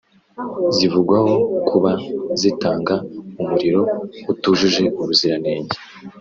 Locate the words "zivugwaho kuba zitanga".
0.75-2.95